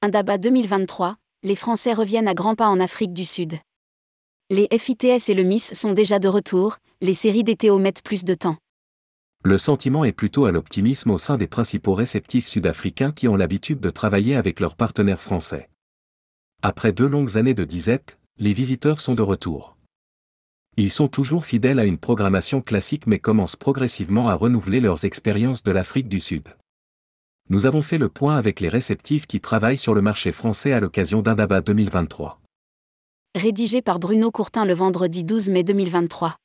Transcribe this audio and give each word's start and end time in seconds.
Indaba 0.00 0.38
2023, 0.38 1.16
les 1.42 1.56
Français 1.56 1.92
reviennent 1.92 2.28
à 2.28 2.34
grands 2.34 2.54
pas 2.54 2.68
en 2.68 2.78
Afrique 2.78 3.12
du 3.12 3.24
Sud. 3.24 3.54
Les 4.48 4.68
FITS 4.70 5.28
et 5.28 5.34
le 5.34 5.42
MIS 5.42 5.74
sont 5.74 5.92
déjà 5.92 6.20
de 6.20 6.28
retour, 6.28 6.76
les 7.00 7.14
séries 7.14 7.42
DTO 7.42 7.80
mettent 7.80 8.04
plus 8.04 8.22
de 8.22 8.34
temps. 8.34 8.58
Le 9.42 9.58
sentiment 9.58 10.04
est 10.04 10.12
plutôt 10.12 10.44
à 10.44 10.52
l'optimisme 10.52 11.10
au 11.10 11.18
sein 11.18 11.36
des 11.36 11.48
principaux 11.48 11.94
réceptifs 11.94 12.46
sud-africains 12.46 13.10
qui 13.10 13.26
ont 13.26 13.34
l'habitude 13.34 13.80
de 13.80 13.90
travailler 13.90 14.36
avec 14.36 14.60
leurs 14.60 14.76
partenaires 14.76 15.20
français. 15.20 15.68
Après 16.62 16.92
deux 16.92 17.08
longues 17.08 17.36
années 17.36 17.54
de 17.54 17.64
disette, 17.64 18.20
les 18.38 18.52
visiteurs 18.52 19.00
sont 19.00 19.16
de 19.16 19.22
retour. 19.22 19.76
Ils 20.76 20.90
sont 20.92 21.08
toujours 21.08 21.44
fidèles 21.44 21.80
à 21.80 21.84
une 21.84 21.98
programmation 21.98 22.62
classique 22.62 23.08
mais 23.08 23.18
commencent 23.18 23.56
progressivement 23.56 24.28
à 24.28 24.34
renouveler 24.34 24.78
leurs 24.78 25.04
expériences 25.04 25.64
de 25.64 25.72
l'Afrique 25.72 26.08
du 26.08 26.20
Sud 26.20 26.44
nous 27.50 27.64
avons 27.64 27.82
fait 27.82 27.98
le 27.98 28.08
point 28.08 28.36
avec 28.36 28.60
les 28.60 28.68
réceptifs 28.68 29.26
qui 29.26 29.40
travaillent 29.40 29.78
sur 29.78 29.94
le 29.94 30.02
marché 30.02 30.32
français 30.32 30.72
à 30.72 30.80
l'occasion 30.80 31.22
d'Indaba 31.22 31.60
2023. 31.60 32.40
Rédigé 33.34 33.80
par 33.80 33.98
Bruno 33.98 34.30
Courtin 34.30 34.64
le 34.64 34.74
vendredi 34.74 35.24
12 35.24 35.50
mai 35.50 35.62
2023. 35.62 36.36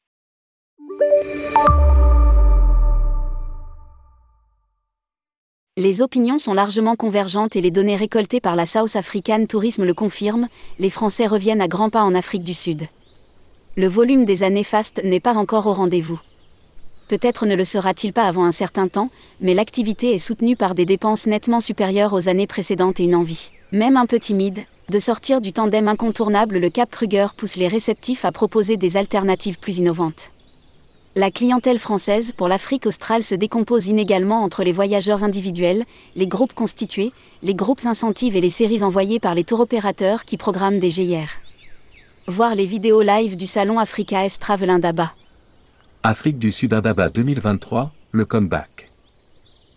Les 5.75 6.01
opinions 6.01 6.37
sont 6.37 6.53
largement 6.53 6.95
convergentes 6.95 7.55
et 7.55 7.61
les 7.61 7.71
données 7.71 7.95
récoltées 7.95 8.39
par 8.39 8.55
la 8.55 8.65
South 8.65 8.95
African 8.95 9.45
Tourism 9.47 9.83
le 9.83 9.93
confirment, 9.93 10.47
les 10.77 10.91
Français 10.91 11.25
reviennent 11.25 11.61
à 11.61 11.67
grands 11.67 11.89
pas 11.89 12.03
en 12.03 12.13
Afrique 12.13 12.43
du 12.43 12.53
Sud. 12.53 12.83
Le 13.75 13.87
volume 13.87 14.23
des 14.23 14.43
années 14.43 14.63
fastes 14.63 15.01
n'est 15.03 15.19
pas 15.19 15.35
encore 15.35 15.65
au 15.65 15.73
rendez-vous. 15.73 16.21
Peut-être 17.07 17.45
ne 17.45 17.55
le 17.55 17.63
sera-t-il 17.63 18.13
pas 18.13 18.23
avant 18.23 18.45
un 18.45 18.51
certain 18.51 18.87
temps, 18.87 19.09
mais 19.41 19.53
l'activité 19.53 20.13
est 20.13 20.17
soutenue 20.17 20.55
par 20.55 20.73
des 20.73 20.85
dépenses 20.85 21.27
nettement 21.27 21.59
supérieures 21.59 22.13
aux 22.13 22.29
années 22.29 22.47
précédentes 22.47 22.99
et 22.99 23.03
une 23.03 23.15
envie, 23.15 23.51
même 23.71 23.97
un 23.97 24.05
peu 24.05 24.19
timide, 24.19 24.65
de 24.89 24.99
sortir 24.99 25.41
du 25.41 25.53
tandem 25.53 25.87
incontournable 25.87 26.59
le 26.59 26.69
Cap 26.69 26.89
Kruger 26.89 27.27
pousse 27.35 27.55
les 27.55 27.67
réceptifs 27.67 28.25
à 28.25 28.31
proposer 28.31 28.77
des 28.77 28.97
alternatives 28.97 29.59
plus 29.59 29.77
innovantes. 29.77 30.31
La 31.15 31.29
clientèle 31.29 31.77
française 31.77 32.31
pour 32.31 32.47
l'Afrique 32.47 32.87
australe 32.87 33.23
se 33.23 33.35
décompose 33.35 33.85
inégalement 33.85 34.41
entre 34.41 34.63
les 34.63 34.71
voyageurs 34.71 35.23
individuels, 35.23 35.85
les 36.15 36.25
groupes 36.25 36.53
constitués, 36.53 37.11
les 37.43 37.53
groupes 37.53 37.85
incentives 37.85 38.35
et 38.35 38.41
les 38.41 38.49
séries 38.49 38.81
envoyées 38.81 39.19
par 39.19 39.35
les 39.35 39.43
tour 39.43 39.59
opérateurs 39.59 40.25
qui 40.25 40.37
programment 40.37 40.79
des 40.79 40.89
GIR. 40.89 41.27
Voir 42.25 42.55
les 42.55 42.65
vidéos 42.65 43.03
live 43.03 43.37
du 43.37 43.45
salon 43.45 43.77
Africa 43.77 44.25
S 44.25 44.39
Indaba. 44.49 45.13
Afrique 46.05 46.37
du 46.37 46.51
Sud 46.51 46.73
Indaba 46.73 47.07
2023, 47.07 47.93
le 48.11 48.25
comeback. 48.25 48.89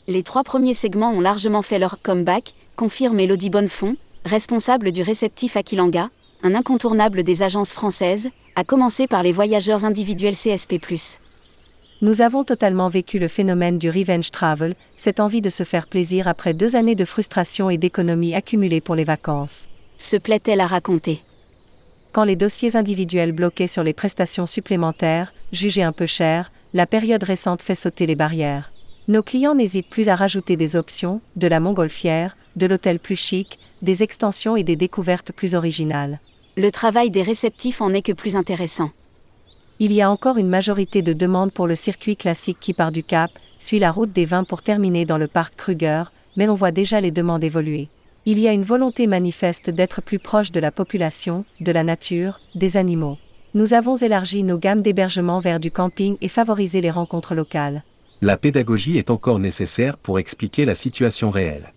Les 0.08 0.24
trois 0.24 0.42
premiers 0.42 0.74
segments 0.74 1.12
ont 1.12 1.20
largement 1.20 1.62
fait 1.62 1.78
leur 1.78 2.02
comeback, 2.02 2.52
confirme 2.74 3.20
Elodie 3.20 3.48
Bonnefond, 3.48 3.94
responsable 4.24 4.90
du 4.90 5.02
réceptif 5.02 5.56
Aquilanga, 5.56 6.10
un 6.42 6.54
incontournable 6.54 7.22
des 7.22 7.44
agences 7.44 7.72
françaises, 7.72 8.28
à 8.56 8.64
commencer 8.64 9.06
par 9.06 9.22
les 9.22 9.30
voyageurs 9.30 9.84
individuels 9.84 10.34
CSP. 10.34 10.74
Nous 12.02 12.22
avons 12.22 12.42
totalement 12.42 12.88
vécu 12.88 13.20
le 13.20 13.28
phénomène 13.28 13.78
du 13.78 13.88
revenge 13.88 14.32
travel, 14.32 14.74
cette 14.96 15.20
envie 15.20 15.40
de 15.40 15.50
se 15.50 15.62
faire 15.62 15.86
plaisir 15.86 16.26
après 16.26 16.54
deux 16.54 16.74
années 16.74 16.96
de 16.96 17.04
frustration 17.04 17.70
et 17.70 17.78
d'économies 17.78 18.34
accumulées 18.34 18.80
pour 18.80 18.96
les 18.96 19.04
vacances. 19.04 19.68
Se 19.96 20.16
plaît-elle 20.16 20.60
à 20.60 20.66
raconter? 20.66 21.22
Quand 22.10 22.24
les 22.24 22.34
dossiers 22.34 22.74
individuels 22.74 23.30
bloqués 23.30 23.68
sur 23.68 23.84
les 23.84 23.92
prestations 23.92 24.46
supplémentaires, 24.46 25.32
jugées 25.56 25.82
un 25.82 25.92
peu 25.92 26.06
chères, 26.06 26.52
la 26.74 26.86
période 26.86 27.24
récente 27.24 27.62
fait 27.62 27.74
sauter 27.74 28.06
les 28.06 28.14
barrières. 28.14 28.72
Nos 29.08 29.22
clients 29.22 29.54
n'hésitent 29.54 29.90
plus 29.90 30.08
à 30.08 30.14
rajouter 30.14 30.56
des 30.56 30.76
options, 30.76 31.20
de 31.36 31.48
la 31.48 31.58
montgolfière, 31.58 32.36
de 32.54 32.66
l'hôtel 32.66 32.98
plus 32.98 33.16
chic, 33.16 33.58
des 33.82 34.02
extensions 34.02 34.56
et 34.56 34.62
des 34.62 34.76
découvertes 34.76 35.32
plus 35.32 35.54
originales. 35.54 36.20
Le 36.56 36.70
travail 36.70 37.10
des 37.10 37.22
réceptifs 37.22 37.80
en 37.80 37.92
est 37.92 38.02
que 38.02 38.12
plus 38.12 38.36
intéressant. 38.36 38.90
Il 39.78 39.92
y 39.92 40.00
a 40.00 40.10
encore 40.10 40.38
une 40.38 40.48
majorité 40.48 41.02
de 41.02 41.12
demandes 41.12 41.52
pour 41.52 41.66
le 41.66 41.76
circuit 41.76 42.16
classique 42.16 42.60
qui 42.60 42.72
part 42.72 42.92
du 42.92 43.02
Cap, 43.02 43.30
suit 43.58 43.78
la 43.78 43.90
route 43.90 44.12
des 44.12 44.24
vins 44.24 44.44
pour 44.44 44.62
terminer 44.62 45.04
dans 45.04 45.18
le 45.18 45.28
parc 45.28 45.56
Kruger, 45.56 46.04
mais 46.36 46.48
on 46.48 46.54
voit 46.54 46.70
déjà 46.70 47.00
les 47.00 47.10
demandes 47.10 47.44
évoluer 47.44 47.88
il 48.28 48.40
y 48.40 48.48
a 48.48 48.52
une 48.52 48.64
volonté 48.64 49.06
manifeste 49.06 49.70
d'être 49.70 50.02
plus 50.02 50.18
proche 50.18 50.50
de 50.50 50.58
la 50.58 50.72
population, 50.72 51.44
de 51.60 51.70
la 51.70 51.84
nature, 51.84 52.40
des 52.56 52.76
animaux. 52.76 53.18
Nous 53.56 53.72
avons 53.72 53.96
élargi 53.96 54.42
nos 54.42 54.58
gammes 54.58 54.82
d'hébergement 54.82 55.40
vers 55.40 55.60
du 55.60 55.70
camping 55.70 56.18
et 56.20 56.28
favorisé 56.28 56.82
les 56.82 56.90
rencontres 56.90 57.34
locales. 57.34 57.84
La 58.20 58.36
pédagogie 58.36 58.98
est 58.98 59.08
encore 59.08 59.38
nécessaire 59.38 59.96
pour 59.96 60.18
expliquer 60.18 60.66
la 60.66 60.74
situation 60.74 61.30
réelle. 61.30 61.70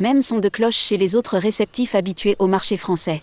Même 0.00 0.20
son 0.20 0.38
de 0.38 0.50
cloche 0.50 0.76
chez 0.76 0.98
les 0.98 1.16
autres 1.16 1.38
réceptifs 1.38 1.94
habitués 1.94 2.36
au 2.38 2.46
marché 2.46 2.76
français. 2.76 3.22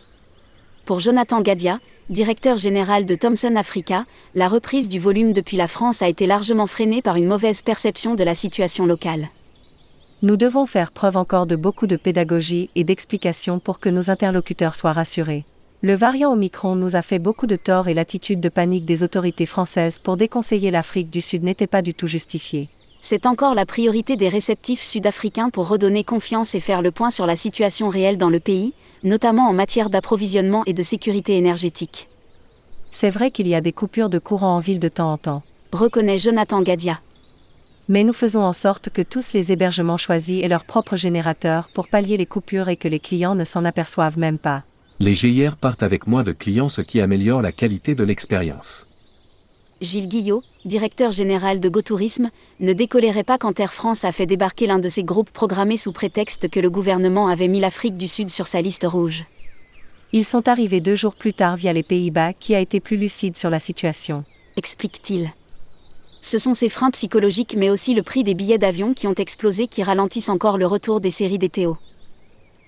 Pour 0.88 1.00
Jonathan 1.00 1.42
Gadia, 1.42 1.78
directeur 2.10 2.58
général 2.58 3.06
de 3.06 3.14
Thomson 3.14 3.56
Africa, 3.56 4.08
la 4.34 4.48
reprise 4.48 4.90
du 4.90 4.98
volume 4.98 5.32
depuis 5.32 5.56
la 5.56 5.68
France 5.68 6.02
a 6.02 6.08
été 6.08 6.26
largement 6.26 6.66
freinée 6.66 7.04
par 7.04 7.18
une 7.18 7.28
mauvaise 7.28 7.62
perception 7.62 8.16
de 8.16 8.24
la 8.24 8.34
situation 8.34 8.88
locale. 8.88 9.28
Nous 10.24 10.38
devons 10.38 10.66
faire 10.66 10.92
preuve 10.92 11.18
encore 11.18 11.46
de 11.46 11.56
beaucoup 11.56 11.86
de 11.86 11.98
pédagogie 11.98 12.72
et 12.74 12.84
d'explication 12.84 13.60
pour 13.60 13.80
que 13.80 13.90
nos 13.90 14.10
interlocuteurs 14.10 14.74
soient 14.74 14.94
rassurés. 14.94 15.46
Le 15.82 15.96
variant 15.96 16.34
Omicron 16.34 16.76
nous 16.76 16.98
a 16.98 17.02
fait 17.02 17.20
beaucoup 17.20 17.48
de 17.48 17.56
tort 17.56 17.88
et 17.88 17.94
l'attitude 17.94 18.42
de 18.42 18.50
panique 18.50 18.84
des 18.84 19.02
autorités 19.02 19.46
françaises 19.46 19.98
pour 19.98 20.18
déconseiller 20.18 20.72
l'Afrique 20.72 21.10
du 21.10 21.22
Sud 21.22 21.44
n'était 21.44 21.68
pas 21.68 21.82
du 21.82 21.94
tout 21.94 22.08
justifiée. 22.08 22.68
C'est 23.00 23.26
encore 23.26 23.56
la 23.56 23.66
priorité 23.66 24.18
des 24.18 24.28
réceptifs 24.28 24.84
sud-africains 24.84 25.50
pour 25.50 25.70
redonner 25.70 26.04
confiance 26.04 26.54
et 26.54 26.60
faire 26.60 26.82
le 26.82 26.92
point 26.92 27.10
sur 27.10 27.26
la 27.26 27.38
situation 27.38 27.88
réelle 27.88 28.18
dans 28.18 28.30
le 28.30 28.42
pays, 28.42 28.74
notamment 29.04 29.48
en 29.48 29.54
matière 29.54 29.90
d'approvisionnement 29.90 30.64
et 30.66 30.74
de 30.74 30.84
sécurité 30.84 31.38
énergétique. 31.38 32.10
C'est 32.92 33.10
vrai 33.10 33.32
qu'il 33.32 33.48
y 33.48 33.56
a 33.56 33.62
des 33.62 33.72
coupures 33.72 34.10
de 34.10 34.20
courant 34.20 34.58
en 34.58 34.60
ville 34.60 34.80
de 34.80 34.90
temps 34.90 35.14
en 35.14 35.18
temps. 35.18 35.44
Reconnaît 35.72 36.18
Jonathan 36.18 36.62
Gadia 36.62 37.00
mais 37.92 38.04
nous 38.04 38.14
faisons 38.14 38.44
en 38.44 38.54
sorte 38.54 38.90
que 38.90 39.02
tous 39.02 39.34
les 39.34 39.52
hébergements 39.52 39.98
choisis 39.98 40.44
aient 40.44 40.48
leur 40.48 40.64
propre 40.64 40.96
générateur 40.96 41.70
pour 41.74 41.88
pallier 41.88 42.18
les 42.18 42.28
coupures 42.28 42.70
et 42.70 42.78
que 42.78 42.88
les 42.88 43.00
clients 43.00 43.34
ne 43.34 43.44
s'en 43.44 43.66
aperçoivent 43.66 44.20
même 44.20 44.38
pas. 44.38 44.62
Les 45.02 45.16
GIR 45.16 45.56
partent 45.56 45.82
avec 45.82 46.08
moins 46.08 46.24
de 46.24 46.34
clients 46.34 46.68
ce 46.68 46.82
qui 46.82 47.00
améliore 47.00 47.42
la 47.42 47.54
qualité 47.54 47.96
de 47.96 48.04
l'expérience. 48.04 48.86
Gilles 49.80 50.10
Guillot, 50.10 50.44
directeur 50.66 51.14
général 51.14 51.62
de 51.62 51.70
GoTourisme, 51.70 52.30
ne 52.60 52.74
décolérait 52.74 53.24
pas 53.24 53.38
quand 53.38 53.62
Air 53.62 53.72
France 53.74 54.04
a 54.04 54.12
fait 54.12 54.26
débarquer 54.26 54.68
l'un 54.68 54.80
de 54.80 54.90
ses 54.90 55.06
groupes 55.06 55.30
programmés 55.30 55.78
sous 55.78 55.94
prétexte 55.94 56.50
que 56.50 56.60
le 56.60 56.70
gouvernement 56.70 57.30
avait 57.30 57.48
mis 57.48 57.62
l'Afrique 57.62 57.96
du 57.96 58.10
Sud 58.10 58.30
sur 58.30 58.48
sa 58.48 58.62
liste 58.62 58.84
rouge. 58.84 59.24
Ils 60.12 60.26
sont 60.26 60.50
arrivés 60.50 60.82
deux 60.82 60.96
jours 60.96 61.16
plus 61.16 61.34
tard 61.34 61.56
via 61.56 61.72
les 61.72 61.84
Pays-Bas 61.84 62.34
qui 62.34 62.54
a 62.54 62.60
été 62.60 62.82
plus 62.82 62.98
lucide 62.98 63.38
sur 63.38 63.50
la 63.50 63.62
situation. 63.62 64.26
Explique-t-il. 64.58 65.30
Ce 66.20 66.38
sont 66.38 66.54
ces 66.54 66.68
freins 66.68 66.92
psychologiques 66.92 67.56
mais 67.58 67.70
aussi 67.70 67.94
le 67.94 68.04
prix 68.04 68.26
des 68.26 68.34
billets 68.34 68.58
d'avion 68.58 68.94
qui 68.94 69.08
ont 69.08 69.14
explosé 69.14 69.68
qui 69.68 69.82
ralentissent 69.82 70.28
encore 70.28 70.58
le 70.58 70.68
retour 70.68 71.00
des 71.00 71.10
séries 71.10 71.40
DTO. 71.40 71.78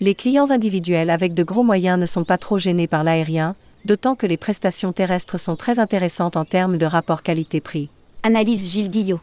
Les 0.01 0.15
clients 0.15 0.51
individuels 0.51 1.09
avec 1.09 1.33
de 1.33 1.43
gros 1.43 1.63
moyens 1.63 1.97
ne 1.97 2.05
sont 2.05 2.25
pas 2.25 2.37
trop 2.37 2.57
gênés 2.57 2.87
par 2.87 3.05
l'aérien, 3.05 3.55
d'autant 3.85 4.15
que 4.15 4.27
les 4.27 4.35
prestations 4.35 4.91
terrestres 4.91 5.39
sont 5.39 5.55
très 5.55 5.79
intéressantes 5.79 6.35
en 6.35 6.43
termes 6.43 6.77
de 6.77 6.85
rapport 6.85 7.23
qualité-prix. 7.23 7.89
Analyse 8.23 8.69
Gilles 8.69 8.89
Guillot. 8.89 9.21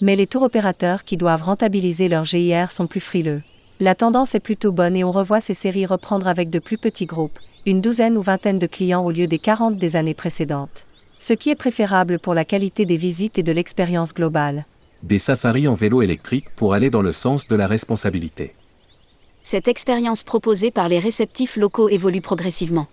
Mais 0.00 0.14
les 0.14 0.28
tours 0.28 0.44
opérateurs 0.44 1.02
qui 1.02 1.16
doivent 1.16 1.42
rentabiliser 1.42 2.06
leur 2.08 2.24
GIR 2.24 2.70
sont 2.70 2.86
plus 2.86 3.00
frileux. 3.00 3.42
La 3.80 3.96
tendance 3.96 4.36
est 4.36 4.40
plutôt 4.40 4.70
bonne 4.70 4.94
et 4.94 5.02
on 5.02 5.10
revoit 5.10 5.40
ces 5.40 5.54
séries 5.54 5.86
reprendre 5.86 6.28
avec 6.28 6.50
de 6.50 6.60
plus 6.60 6.78
petits 6.78 7.06
groupes, 7.06 7.40
une 7.66 7.80
douzaine 7.80 8.16
ou 8.16 8.22
vingtaine 8.22 8.60
de 8.60 8.68
clients 8.68 9.04
au 9.04 9.10
lieu 9.10 9.26
des 9.26 9.40
40 9.40 9.76
des 9.76 9.96
années 9.96 10.14
précédentes 10.14 10.84
ce 11.18 11.32
qui 11.32 11.50
est 11.50 11.56
préférable 11.56 12.18
pour 12.18 12.34
la 12.34 12.44
qualité 12.44 12.84
des 12.84 12.96
visites 12.96 13.38
et 13.38 13.42
de 13.42 13.52
l'expérience 13.52 14.14
globale. 14.14 14.64
Des 15.02 15.18
safaris 15.18 15.68
en 15.68 15.74
vélo 15.74 16.02
électrique 16.02 16.46
pour 16.56 16.74
aller 16.74 16.90
dans 16.90 17.02
le 17.02 17.12
sens 17.12 17.46
de 17.46 17.56
la 17.56 17.66
responsabilité. 17.66 18.52
Cette 19.50 19.66
expérience 19.66 20.24
proposée 20.24 20.70
par 20.70 20.90
les 20.90 20.98
réceptifs 20.98 21.56
locaux 21.56 21.88
évolue 21.88 22.20
progressivement. 22.20 22.86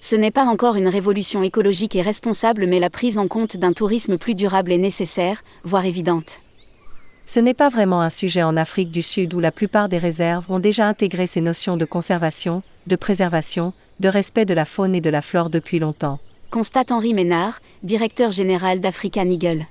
Ce 0.00 0.16
n'est 0.16 0.30
pas 0.30 0.46
encore 0.46 0.76
une 0.76 0.88
révolution 0.88 1.42
écologique 1.42 1.94
et 1.96 2.00
responsable 2.00 2.64
mais 2.66 2.80
la 2.80 2.88
prise 2.88 3.18
en 3.18 3.28
compte 3.28 3.58
d'un 3.58 3.74
tourisme 3.74 4.16
plus 4.16 4.34
durable 4.34 4.72
est 4.72 4.78
nécessaire, 4.78 5.44
voire 5.64 5.84
évidente. 5.84 6.40
Ce 7.26 7.40
n'est 7.40 7.52
pas 7.52 7.68
vraiment 7.68 8.00
un 8.00 8.08
sujet 8.08 8.42
en 8.42 8.56
Afrique 8.56 8.90
du 8.90 9.02
Sud 9.02 9.34
où 9.34 9.38
la 9.38 9.52
plupart 9.52 9.90
des 9.90 9.98
réserves 9.98 10.46
ont 10.48 10.60
déjà 10.60 10.86
intégré 10.86 11.26
ces 11.26 11.42
notions 11.42 11.76
de 11.76 11.84
conservation, 11.84 12.62
de 12.86 12.96
préservation, 12.96 13.74
de 14.00 14.08
respect 14.08 14.46
de 14.46 14.54
la 14.54 14.64
faune 14.64 14.94
et 14.94 15.02
de 15.02 15.10
la 15.10 15.20
flore 15.20 15.50
depuis 15.50 15.78
longtemps 15.78 16.18
constate 16.50 16.90
Henri 16.90 17.12
Ménard, 17.12 17.60
directeur 17.82 18.32
général 18.32 18.80
d'African 18.80 19.28
Eagle. 19.28 19.66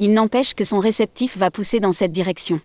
Il 0.00 0.14
n'empêche 0.14 0.54
que 0.54 0.64
son 0.64 0.80
réceptif 0.80 1.36
va 1.36 1.52
pousser 1.52 1.78
dans 1.78 1.92
cette 1.92 2.10
direction. 2.10 2.60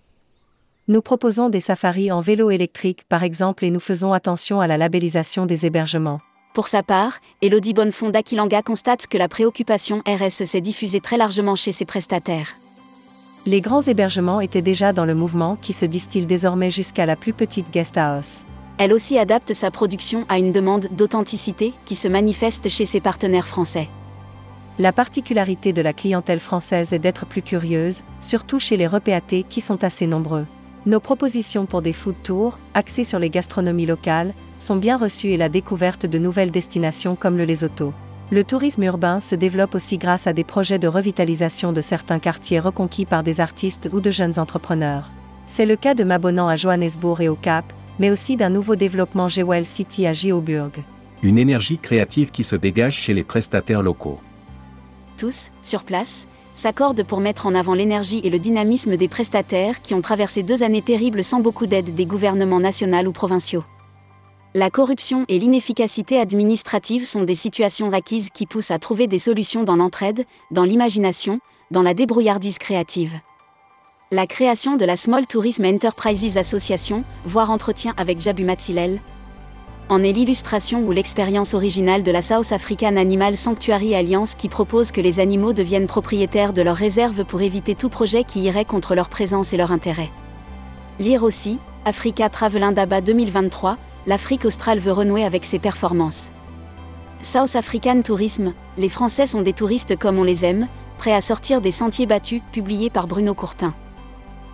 Nous 0.90 1.02
proposons 1.02 1.50
des 1.50 1.60
safaris 1.60 2.14
en 2.14 2.22
vélo 2.22 2.50
électrique 2.50 3.04
par 3.10 3.24
exemple 3.24 3.66
et 3.66 3.72
nous 3.72 3.82
faisons 3.82 4.14
attention 4.14 4.62
à 4.62 4.68
la 4.68 4.78
labellisation 4.78 5.46
des 5.46 5.66
hébergements. 5.66 6.22
Pour 6.54 6.70
sa 6.70 6.82
part, 6.82 7.20
Elodie 7.42 7.74
Bonnefond 7.74 8.10
d'Akilanga 8.10 8.62
constate 8.62 9.06
que 9.08 9.18
la 9.18 9.28
préoccupation 9.28 10.02
RS 10.08 10.46
s'est 10.46 10.62
diffusée 10.62 11.02
très 11.02 11.18
largement 11.18 11.56
chez 11.56 11.74
ses 11.74 11.84
prestataires. 11.84 12.56
Les 13.46 13.60
grands 13.60 13.82
hébergements 13.82 14.40
étaient 14.40 14.62
déjà 14.62 14.94
dans 14.94 15.04
le 15.04 15.14
mouvement 15.14 15.58
qui 15.62 15.74
se 15.74 15.86
distille 15.86 16.26
désormais 16.26 16.72
jusqu'à 16.72 17.06
la 17.06 17.18
plus 17.18 17.34
petite 17.34 17.70
guest 17.70 17.98
house. 17.98 18.46
Elle 18.78 18.94
aussi 18.94 19.20
adapte 19.20 19.54
sa 19.54 19.72
production 19.72 20.26
à 20.30 20.38
une 20.38 20.54
demande 20.54 20.88
d'authenticité 20.92 21.74
qui 21.84 21.96
se 21.96 22.08
manifeste 22.08 22.70
chez 22.70 22.86
ses 22.86 23.02
partenaires 23.02 23.48
français. 23.48 23.90
La 24.80 24.94
particularité 24.94 25.74
de 25.74 25.82
la 25.82 25.92
clientèle 25.92 26.40
française 26.40 26.94
est 26.94 27.00
d'être 27.00 27.26
plus 27.26 27.42
curieuse, 27.42 28.04
surtout 28.22 28.60
chez 28.60 28.78
les 28.78 28.88
repéatés 28.88 29.44
qui 29.44 29.60
sont 29.60 29.84
assez 29.84 30.08
nombreux. 30.08 30.46
Nos 30.86 31.00
propositions 31.00 31.66
pour 31.66 31.82
des 31.82 31.94
food 31.94 32.16
tours, 32.24 32.58
axées 32.74 33.04
sur 33.04 33.20
les 33.20 33.30
gastronomies 33.30 33.86
locales, 33.86 34.34
sont 34.60 34.76
bien 34.76 34.98
reçues 34.98 35.32
et 35.32 35.38
la 35.38 35.50
découverte 35.50 36.06
de 36.06 36.18
nouvelles 36.18 36.52
destinations 36.52 37.16
comme 37.16 37.38
le 37.38 37.46
Lesotho. 37.46 37.94
Le 38.30 38.44
tourisme 38.44 38.84
urbain 38.84 39.22
se 39.22 39.36
développe 39.36 39.76
aussi 39.76 39.98
grâce 39.98 40.28
à 40.28 40.34
des 40.34 40.44
projets 40.44 40.80
de 40.80 40.88
revitalisation 40.88 41.72
de 41.72 41.82
certains 41.82 42.20
quartiers 42.20 42.60
reconquis 42.60 43.06
par 43.06 43.24
des 43.24 43.40
artistes 43.40 43.90
ou 43.94 44.02
de 44.02 44.12
jeunes 44.12 44.38
entrepreneurs. 44.38 45.10
C'est 45.48 45.66
le 45.66 45.78
cas 45.78 45.94
de 45.94 46.04
Mabonant 46.04 46.50
à 46.50 46.58
Johannesburg 46.58 47.22
et 47.22 47.30
au 47.30 47.36
Cap, 47.36 47.72
mais 48.00 48.12
aussi 48.12 48.36
d'un 48.36 48.50
nouveau 48.50 48.76
développement 48.76 49.30
Jewel 49.30 49.66
City 49.66 50.06
à 50.06 50.14
Gioburg. 50.14 50.72
Une 51.24 51.38
énergie 51.38 51.78
créative 51.78 52.32
qui 52.32 52.44
se 52.44 52.56
dégage 52.56 52.96
chez 52.96 53.14
les 53.14 53.24
prestataires 53.24 53.82
locaux. 53.82 54.20
Tous, 55.18 55.52
sur 55.64 55.84
place, 55.84 56.28
s'accordent 56.58 57.04
pour 57.04 57.20
mettre 57.20 57.46
en 57.46 57.56
avant 57.56 57.74
l'énergie 57.74 58.20
et 58.24 58.30
le 58.30 58.40
dynamisme 58.40 58.98
des 58.98 59.08
prestataires 59.08 59.82
qui 59.82 59.94
ont 59.94 60.02
traversé 60.02 60.44
deux 60.44 60.64
années 60.64 60.82
terribles 60.82 61.24
sans 61.24 61.40
beaucoup 61.40 61.68
d'aide 61.68 61.96
des 61.96 62.06
gouvernements 62.06 62.60
nationaux 62.60 63.08
ou 63.08 63.12
provinciaux. 63.12 63.64
La 64.54 64.72
corruption 64.72 65.26
et 65.28 65.38
l'inefficacité 65.38 66.20
administrative 66.20 67.06
sont 67.06 67.24
des 67.24 67.36
situations 67.36 67.92
acquises 67.92 68.32
qui 68.32 68.48
poussent 68.48 68.72
à 68.72 68.80
trouver 68.80 69.06
des 69.06 69.20
solutions 69.20 69.64
dans 69.64 69.76
l'entraide, 69.76 70.26
dans 70.50 70.64
l'imagination, 70.64 71.40
dans 71.70 71.84
la 71.84 71.94
débrouillardise 71.94 72.58
créative. 72.58 73.20
La 74.10 74.26
création 74.26 74.78
de 74.78 74.86
la 74.86 74.96
Small 74.96 75.28
Tourism 75.28 75.66
Enterprises 75.66 76.38
Association, 76.38 77.04
voire 77.26 77.52
entretien 77.52 77.94
avec 77.98 78.22
Jabu 78.22 78.46
Matsilel, 78.46 79.02
en 79.90 80.04
est 80.04 80.12
l'illustration 80.12 80.82
ou 80.86 80.92
l'expérience 80.92 81.54
originale 81.54 82.04
de 82.04 82.12
la 82.12 82.22
South 82.22 82.52
African 82.52 82.98
Animal 82.98 83.38
Sanctuary 83.38 83.96
Alliance 83.96 84.36
qui 84.36 84.50
propose 84.50 84.92
que 84.92 85.00
les 85.00 85.20
animaux 85.20 85.54
deviennent 85.54 85.88
propriétaires 85.88 86.52
de 86.52 86.62
leurs 86.62 86.76
réserves 86.76 87.24
pour 87.24 87.42
éviter 87.42 87.74
tout 87.74 87.90
projet 87.90 88.24
qui 88.24 88.42
irait 88.42 88.66
contre 88.66 88.96
leur 88.96 89.08
présence 89.08 89.54
et 89.54 89.58
leur 89.58 89.72
intérêt. 89.72 90.12
Lire 91.00 91.24
aussi, 91.24 91.60
Africa 91.86 92.30
Travel 92.30 92.64
Indaba 92.64 93.00
2023, 93.00 93.78
l'Afrique 94.08 94.46
australe 94.46 94.80
veut 94.80 94.92
renouer 94.92 95.24
avec 95.24 95.46
ses 95.46 95.60
performances. 95.60 96.32
South 97.22 97.56
African 97.56 98.02
Tourism, 98.02 98.54
les 98.78 98.90
Français 98.90 99.26
sont 99.26 99.42
des 99.42 99.54
touristes 99.54 99.98
comme 99.98 100.20
on 100.20 100.24
les 100.24 100.44
aime, 100.44 100.68
prêts 100.98 101.14
à 101.14 101.22
sortir 101.22 101.62
des 101.62 101.72
sentiers 101.72 102.06
battus, 102.06 102.42
publié 102.52 102.90
par 102.90 103.08
Bruno 103.08 103.34
Courtin. 103.34 103.74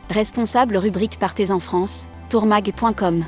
Responsable 0.10 0.78
rubrique 0.78 1.18
Partez 1.18 1.50
en 1.52 1.60
France, 1.60 2.08
tourmag.com. 2.30 3.26